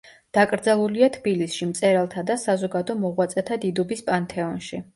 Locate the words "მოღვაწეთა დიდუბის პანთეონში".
3.05-4.85